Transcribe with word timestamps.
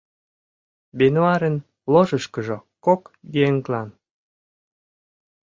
Бенуарын 0.97 1.55
ложышкыжо 1.93 2.57
кок 2.85 3.01
еҥлан. 3.45 3.89